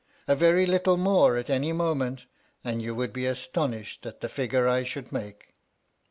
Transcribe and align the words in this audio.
A 0.27 0.35
very 0.35 0.65
little 0.65 0.97
more 0.97 1.37
at 1.37 1.47
any 1.47 1.71
moment, 1.71 2.25
and 2.63 2.81
you 2.81 2.95
•would 2.95 3.13
be 3.13 3.27
astonished 3.27 4.03
at 4.07 4.19
the 4.21 4.29
figure 4.29 4.67
I 4.67 4.83
should 4.83 5.11
make. 5.11 5.53